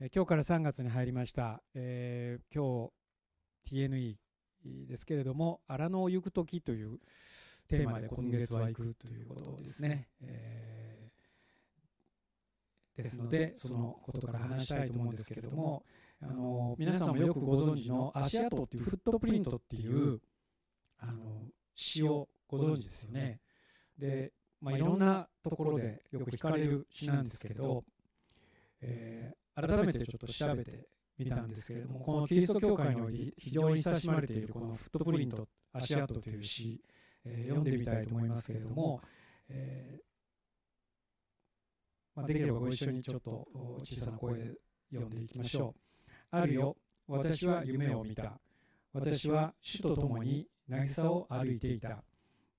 [0.00, 2.92] 今日から3月に入りました、えー今日
[3.68, 4.14] TNE
[4.86, 7.00] ですけれども荒野を行く時という
[7.66, 15.84] テーマで今月は行くということですね、えーですのでそのことから話したいと思うんですけれども
[16.22, 20.20] あの皆さんもよくご存知の足跡っていうフットプリントっていう
[21.00, 21.42] あの
[21.74, 23.40] 詩をご存知ですよね。
[23.98, 27.84] で、まあ、いろんなところでよく聞かれる詩なんですけど、
[28.80, 30.86] えー改めてちょっと調べて
[31.18, 36.80] みたんですけれどもこのキリスト教会において非常に親しまれているこのフットプリント足跡という詩、
[37.24, 39.00] えー読んでみたいと思いますけれども、
[39.48, 40.08] えー
[42.14, 43.46] まあ、できればご一緒にちょっと
[43.84, 44.54] 小さな声で
[44.90, 46.10] 読んでいきましょう。
[46.30, 48.40] あるよ、私は夢を見た。
[48.92, 52.02] 私は主と共に渚を歩いていた。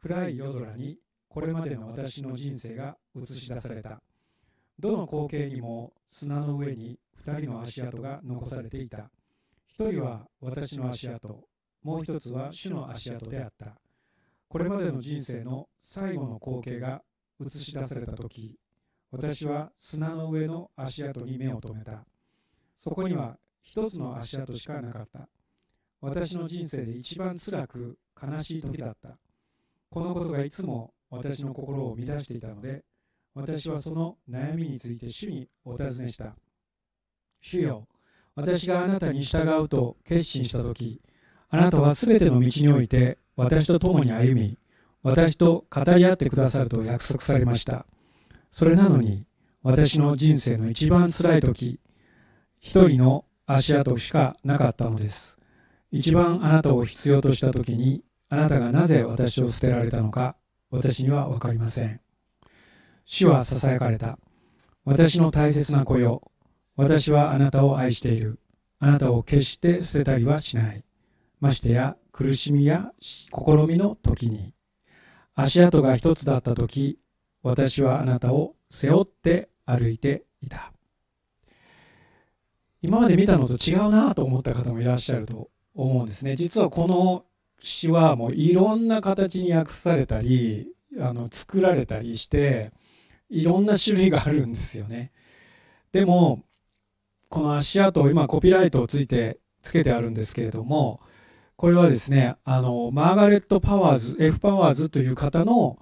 [0.00, 4.00] 暗い夜空にこれまでの私の人生が映し出された。
[4.78, 9.10] どの光景にも砂の上に二人の足跡が残されていた。
[9.66, 11.48] 一人は私の足跡、
[11.82, 13.76] もう一つは主の足跡であった。
[14.48, 17.02] これまでの人生の最後の光景が
[17.40, 18.58] 映し出された時、
[19.10, 22.04] 私は砂の上の足跡に目を留めた。
[22.78, 25.28] そこには一つの足跡しかなかった。
[26.00, 29.18] 私の人生で一番辛く悲しい時だった。
[29.90, 32.84] このことがいつも私の心を乱していたので、
[33.34, 36.36] 私はその悩みについて主にお尋ねした。
[37.40, 37.88] 主よ、
[38.34, 41.00] 私があなたに従うと決心したとき、
[41.48, 44.58] あなたはすべての道において私と共に歩み、
[45.02, 47.86] 私と語り合ってくださると約束されました。
[48.50, 49.26] それなのに、
[49.62, 51.80] 私の人生の一番辛いとき、
[52.60, 55.38] 一人の足跡しかなかったのです。
[55.90, 60.36] 一番あなたを必要としたときに、あなたがなぜ私を捨てられたのか、
[60.70, 62.00] 私にはわかりません。
[63.04, 64.18] 主はささやかれた。
[64.84, 66.22] 私の大切な子よ。
[66.76, 68.40] 私はあなたを愛している。
[68.78, 70.84] あなたを決して捨てたりはしない。
[71.40, 73.30] ましてや苦しみや試
[73.68, 74.54] みの時に。
[75.34, 76.98] 足跡が一つだった時、
[77.42, 80.72] 私はあなたを背負って歩いていた。
[82.82, 86.36] 今まで見たのと違うなと思った方もいらっしゃると思うんですね。
[86.36, 87.24] 実はこの
[87.60, 90.68] 詩はもういろんな形に訳されたり、
[91.00, 92.72] あの作られたりして、
[93.32, 95.10] いろんな種類があるんですよね。
[95.90, 96.44] でも、
[97.28, 101.00] この足跡、今コピーライトをついて、つけてあるんですけれども、
[101.56, 105.78] これはですね、あの、マーガレット・パワーズ、F・ パワーズという方の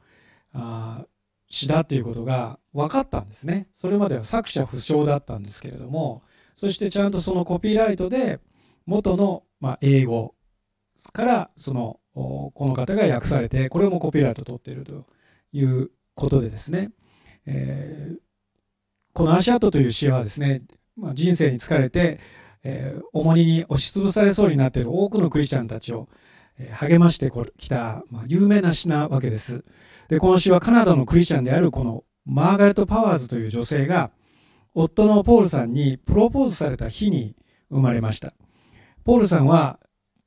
[0.52, 1.04] あ
[1.48, 3.68] 詩だっていうことが分かったんですね。
[3.74, 6.22] それまでは作者不詳だったんですけれども、
[6.54, 8.40] そしてちゃんとそのコピーライトで
[8.86, 10.34] 元の、まあ、英語
[11.12, 15.06] からそのこの方が訳されて、これもコピーライト取っていると
[15.52, 16.92] いうことでですね、
[17.46, 18.20] えー
[19.12, 20.62] この足跡という詩はですね、
[20.96, 22.20] まあ、人生に疲れて、
[22.62, 26.08] えー重荷に押しつぶされそうになっている多くのクリスチャンたちを、
[26.58, 29.64] え励ましてきた、まあ、有名な詩なわけです。
[30.08, 34.10] で、この詩はカナダのクリスチャンであるこのマーガレット・パワーズという女性が
[34.74, 37.34] 夫のポールさんにプロポーズされた日に
[37.70, 38.34] 生まれました。
[39.04, 39.80] ポールさんは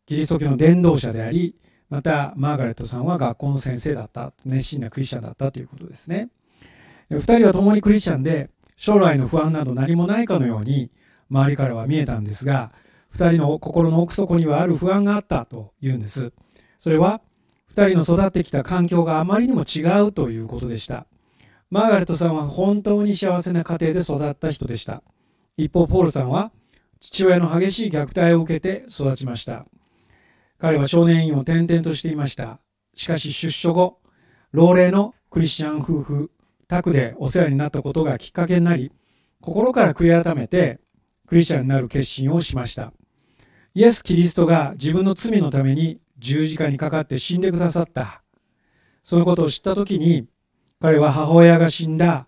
[0.06, 1.56] キリスト教の伝道者であり、
[1.90, 6.29] またマーガレットさんは学校の先生だった、熱心なクリスチャンだったということですね。
[7.19, 10.91] 二人は共にクリスチャンで、将来の不安など何もないかのように
[11.29, 12.72] 周りからは見えたんですが、
[13.09, 16.34] 二人の心の奥底にはある不安があったというんです。
[16.79, 17.22] それは、
[17.68, 21.07] 二人の育ってきた環境があまりにも違うということでした。
[21.72, 25.02] マーガレットさんは本当に幸せな家庭で育った人でした。
[25.57, 26.52] 一方、ポールさんは
[27.00, 29.66] 父親の激しい虐待を受けて育ちました。
[30.59, 32.59] 彼は少年院を転々としていました。
[32.94, 34.00] しかし出所後、
[34.52, 36.31] 老齢のクリスチャン夫婦、
[36.73, 38.91] 宅でお世話になったことがきっかけになり、
[39.41, 40.79] 心から悔い改めて
[41.28, 42.94] クリスチャンになる決心をしました。
[43.75, 48.23] イエス・キリストが自分の罪のために十字架にかかって死んでくださった。
[49.03, 50.28] そのことを知ったときに、
[50.79, 52.28] 彼は母親が死んだ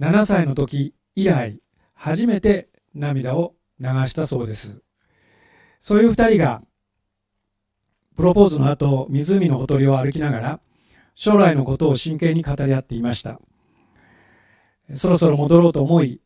[0.00, 1.60] 7歳の時以来、
[1.94, 4.80] 初めて涙を流したそうです。
[5.80, 6.62] そういう二人が、
[8.16, 10.60] プロポーズの後、湖のほとりを歩きながら、
[11.14, 13.40] 将来のことを真剣に語り合っていました。
[14.94, 16.20] そろそろ戻ろうと思い、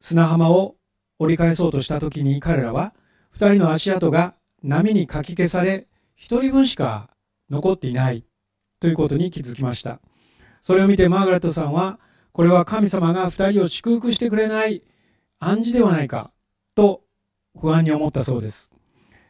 [0.00, 0.76] 砂浜を
[1.18, 2.94] 折り返そうとした時に彼らは、
[3.30, 7.10] 二人の足跡が波にかき消され、一人分しか
[7.50, 8.24] 残っていない
[8.80, 10.00] ということに気づきました。
[10.62, 12.00] それを見てマーガレットさんは、
[12.32, 14.82] これは神様が二人を祝福してくれない
[15.40, 16.32] 暗示ではないか
[16.74, 17.02] と
[17.58, 18.70] 不安に思ったそうです。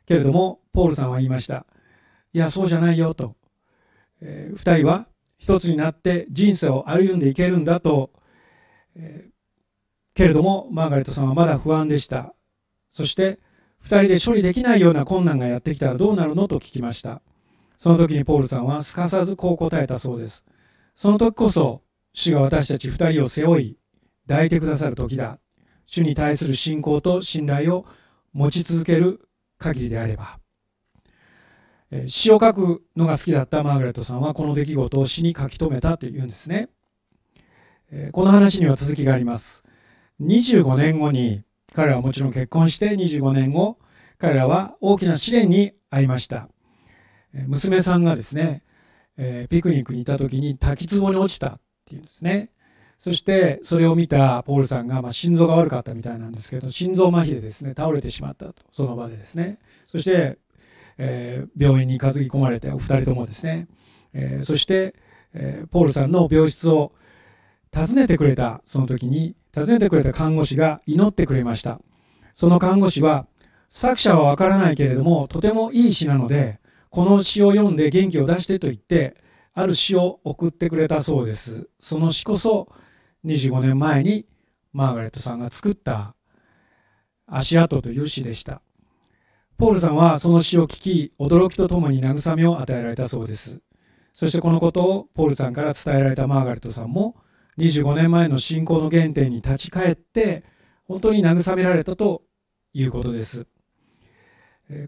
[0.07, 1.67] けれども、ポールさんは言いました。
[2.33, 3.35] いや、そうじゃないよと。
[4.21, 5.07] えー二人は
[5.39, 8.11] 一つになって人生を歩んでいけるんだと、
[8.97, 9.29] え
[10.15, 12.35] けれどもマーガレットさんはまだ不安でした。
[12.91, 13.39] そして
[13.85, 17.23] 2人で処理できないような困難がやってきたらどうなるのと聞きました。
[17.79, 20.45] その時にポールさんはすかさずこう答えたそうです。
[20.95, 21.83] その時こそ
[22.13, 23.79] 主が私たち2人を背負い
[24.27, 25.39] 抱いてくださる時だ。
[25.87, 27.87] 主に対する信仰と信頼を
[28.33, 30.41] 持ち続ける限りであれば。
[32.09, 36.69] 詩を書くのが好きだったマーガレットさんはこの出来事を詩に書き留めたというんですね。
[38.13, 39.65] この話には続きがあります。
[40.21, 41.43] 25年後に
[41.73, 43.79] 彼らはもちろん結婚して25年後
[44.19, 46.49] 彼らは大きな試練に遭いました。
[47.33, 48.63] 娘さんがですね
[49.49, 52.51] ピクニックにいた時に滝壺に落ちたっていうんですね。
[52.99, 59.61] そしてそれを見たポールさんが、まあ、心臓が悪かったみたいなんですけど心臓麻痺でですね倒れてしまったとその場でですね。
[59.87, 60.39] そして、
[60.99, 63.67] えー、病院に担ぎ込まれてお二人ともですね、
[64.13, 64.95] えー、そして、
[65.33, 66.93] えー、ポールさんの病室を
[67.75, 68.63] 訪ねてくれた。
[68.65, 71.81] その時に訪ねてくれた看護師が祈ってくれました。
[72.35, 73.27] その看護師は
[73.69, 76.61] 作者はわからないけれどもとてもいい詩なので
[76.91, 79.17] この詩を読んで元気を出してと言って
[79.53, 81.69] ある詩を送ってくれたそうです。
[81.81, 82.73] その詩こそ
[83.25, 84.27] 25年前に
[84.73, 86.15] マーガレットさんが作った
[87.27, 88.63] 足跡という詩でした。
[89.59, 93.61] ポールさんはその詩を聞き驚きとともに慰めを与えられたそうです。
[94.15, 97.17] そしてこのことをポールさんから伝えられたマーガレットさんも
[97.59, 100.45] 25年前の信仰の原点に立ち返って
[100.85, 102.23] 本当に慰められたと
[102.73, 103.47] いうことです。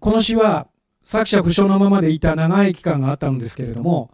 [0.01, 0.69] この詩は
[1.03, 4.13] 作者不詳のままでいた長い期間があったのですけれども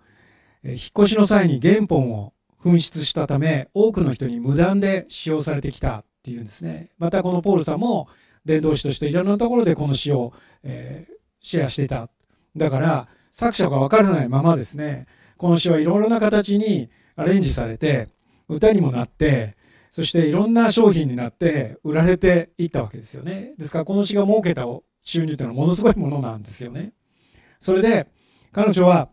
[0.64, 2.32] 引っ越しの際に原本を
[2.62, 6.90] 紛失したため多くの人に無断で使用されてきたっていうんですね。
[6.98, 8.08] またこのポールさんも
[8.44, 10.32] 伝道師としていろんなところでこの詩を、
[10.62, 12.08] えー、シェアしていた。
[12.56, 15.06] だから作者が分からないままですね。
[15.36, 18.08] この詩はいろいろな形にアレンジされて
[18.48, 19.56] 歌にもなって
[19.90, 23.54] そしていろんな商品になって売られていったわけですよね。
[23.58, 24.66] ですからこの詩が設けた
[25.02, 26.92] 収入というのはものすごいものなんですよね。
[27.60, 28.08] それで
[28.52, 29.08] 彼女は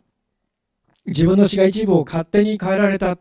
[1.06, 3.18] 自分の詩が一部を勝手に変えられた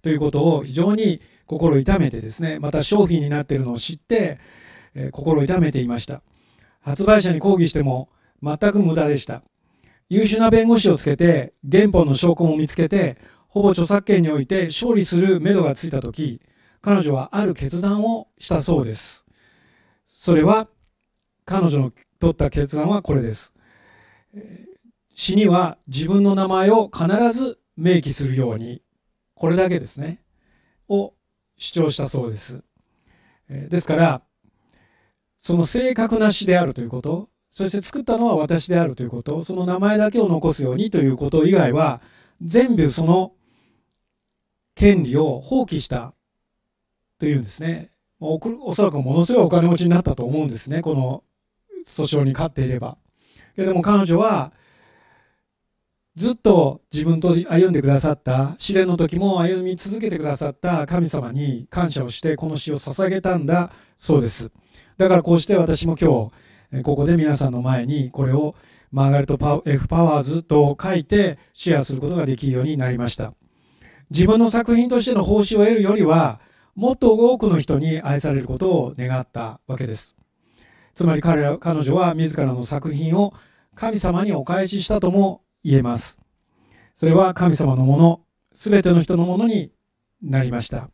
[0.00, 4.38] ということを非常に心痛めてですねまた商品になっているのを知って、
[4.94, 6.22] えー、心痛めていました。
[6.80, 8.08] 発売者に抗議しても
[8.42, 9.42] 全く無駄でした。
[10.08, 13.18] 優秀な弁護士をつけて原本の証拠も見つけて
[13.52, 16.40] ほぼ著作権において勝利するめどがついた時
[16.80, 19.26] 彼女はある決断をしたそうです。
[20.08, 20.68] それは
[21.44, 23.52] 彼女の取った決断はこれです。
[25.14, 28.80] 死には自分の名前を必ず明記するように
[29.34, 30.22] これだけですね。
[30.88, 31.12] を
[31.58, 32.64] 主張したそうです。
[33.50, 34.22] ですから
[35.38, 42.00] その正確な詩であるということそして作ったのは私であるということその名前だけを残すようにということ以外は
[42.40, 43.34] 全部その
[44.74, 46.14] 権利を放棄した。
[47.18, 47.90] というんですね。
[48.20, 50.80] おそらくものすごいお金持ちになったと思うんですね。
[50.80, 51.24] この
[51.86, 52.96] 訴訟に勝っていれば。
[53.56, 54.52] けれども彼女は
[56.14, 63.72] ずっと自分と歩んでくださった試練の時も歩み続けてくださった神様に感謝をしてこの詩を捧げたんだ。
[63.96, 64.50] そうです。
[64.98, 66.30] だからこうして私も今
[66.70, 68.54] 日ここで皆さんの前にこれを
[68.90, 73.34] マーガレット・パ F・ パワーズと書いてシェアすることができるようになりました。
[74.12, 76.40] 自分の作品としての報酬を得るよりは
[76.74, 80.14] もっと多くの人に愛されることを願ったわけです
[80.94, 83.32] つまり彼ら彼女は自らの作品を
[83.74, 86.18] 神様にお返ししたとも言えます。
[86.94, 88.20] それは神様のもの、
[88.52, 89.72] すべての人のものに
[90.22, 90.90] なりました。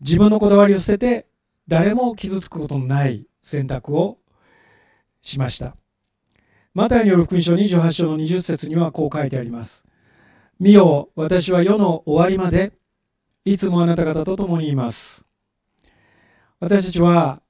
[0.00, 1.26] 自分のこだわりを捨てて、
[1.66, 4.18] 誰も傷つくことのない選択を
[5.22, 5.76] しました。
[6.74, 9.86] マタイによる福音書28章の20節にはこう書いてあります。
[10.60, 12.72] 見よ、私は世の終わりまで、
[13.44, 15.26] いつもあなた方と共にいます。
[16.60, 17.42] 私たちは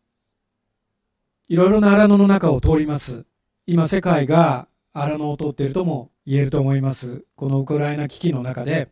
[1.48, 3.24] いろいろな荒野の中を通ります。
[3.66, 8.88] 今世界が荒野を通っているとも言えると思いますこのウクライナ危機の中で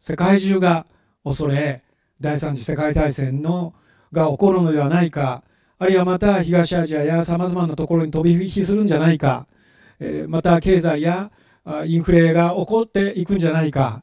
[0.00, 0.86] 世界中が
[1.24, 1.82] 恐れ
[2.20, 3.74] 第三次世界大戦の
[4.12, 5.42] が起こるのではないか
[5.78, 9.46] あるいはまた東アジアやさまざまなところに飛び火するんじゃないか、
[10.00, 11.30] えまた経済や
[11.86, 14.02] インフレが起こっていくんじゃないか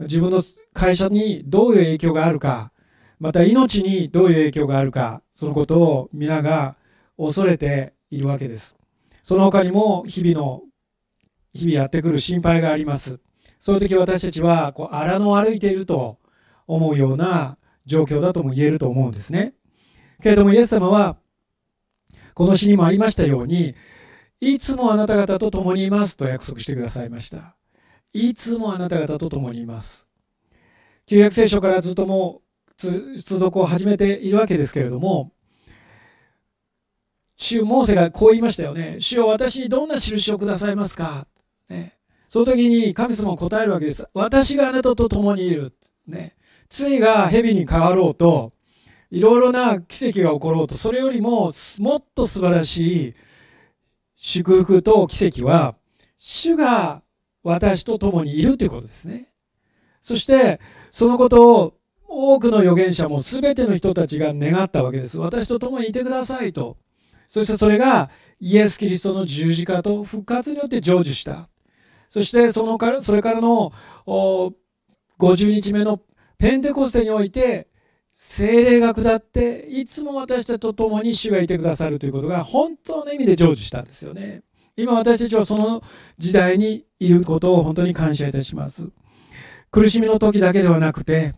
[0.00, 0.42] 自分の
[0.72, 2.72] 会社にどういう影響があるか
[3.18, 6.76] また命にどういう影響があるかそのことを皆が
[7.16, 8.76] 恐れているわけです
[9.22, 10.62] その他にも日々の
[11.56, 13.18] 日々やってくる心配があります。
[13.58, 16.18] そういう時私たちはこう荒野を歩いていると
[16.68, 19.54] 思うような状況だとも言えると思うんですね。
[20.22, 21.16] けれどもイエス様は
[22.34, 23.74] この詩にもありましたように
[24.40, 27.56] いつもあなた方と共にいますと約束してくださいました。
[28.12, 30.08] いつもあなた方と共にいます。
[31.06, 35.32] 旧約聖書からずっともう通読を始めているわけですけれども
[37.36, 38.96] 主モーセがこう言いましたよね。
[38.98, 41.26] 主よ私にどんな印をくださいますか、
[41.68, 44.06] ね、その時に神様は答えるわけです。
[44.14, 45.74] 私があなたと共にいる。
[46.06, 46.34] ね、
[46.68, 48.52] 罪が蛇に変わろうと
[49.10, 51.50] いろいろな奇跡が起ころうとそれよりも
[51.80, 53.14] もっと素晴らしい
[54.16, 55.76] 祝福と奇跡は
[56.16, 57.02] 主が
[57.42, 59.30] 私と共にいるということですね。
[60.00, 61.74] そしてそのことを
[62.08, 65.18] 多くの預言者も全ての人たちが願ったわけです。
[65.18, 66.76] 私と共にいてくださいと。
[67.28, 71.48] そしてそれがイエス・キリストの十字架と復活によって成就した。
[72.08, 73.72] そしてそのからそれからの
[74.06, 76.00] 50日目の
[76.38, 77.68] ペンテコステにおいて
[78.18, 84.42] 精霊が下っていつも私たちと共に主がいてくださるということが本当の意味で成就したんですよね。
[84.74, 85.82] 今私たちはその
[86.16, 88.88] 時代にいることを本当に感謝いたします。
[89.70, 91.34] 苦しみの時だけではなくて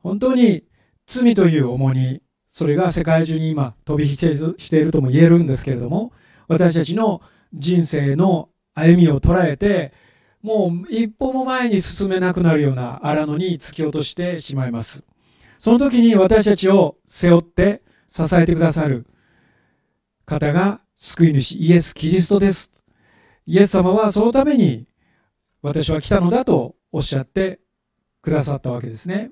[0.00, 0.62] 本当に
[1.08, 6.12] 罪という重荷それが世界中に今飛び火しているとも言えるんですけれども
[6.46, 7.20] 私たちの
[7.52, 9.92] 人生の歩みを捉えて
[10.40, 15.02] もう一歩も前に進めなくなるような荒野に突き落としてしまいます
[15.62, 19.06] その時に私たちを背負って支えてくださる
[20.26, 22.72] 方が救い主イエス・キリストです。
[23.46, 24.88] イエス様はそのために
[25.62, 27.60] 私は来たのだとおっしゃって
[28.22, 29.30] くださったわけですね。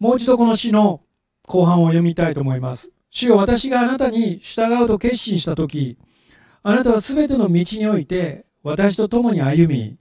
[0.00, 1.02] もう一度この詩の
[1.46, 2.90] 後半を読みたいと思います。
[3.10, 5.98] 主よ私があなたに従うと決心した時
[6.64, 9.98] あなたは全ての道において私と共に歩み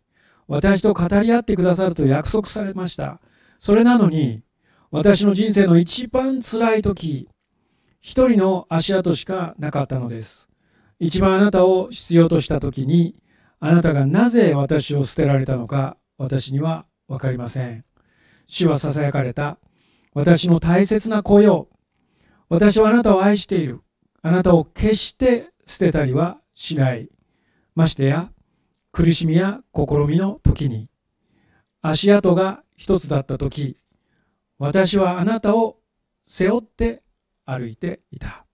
[0.48, 3.22] 私と語り合ってくださると約束されました。
[3.60, 4.42] それなのに、
[4.92, 7.30] 私の人生の一番辛い時、
[8.02, 10.50] 一人の足跡しかなかったのです。
[11.00, 13.16] 一番あなたを必要とした時に、
[13.60, 17.86] あなたがなぜ私を捨てられたのか、私には分かりません。
[18.48, 19.60] 主は囁かれた。
[20.14, 21.70] 私の大切な子よ。
[22.50, 23.82] 私はあなたを愛している。
[24.22, 27.10] あなたを決して捨てたりはしない。
[27.76, 28.32] ましてや、
[28.92, 30.90] 苦しみや試みの時に
[31.82, 33.78] 足跡が一つだった時
[34.60, 35.78] 私はあなたを
[36.28, 37.02] 背負って
[37.46, 38.46] 歩いていた。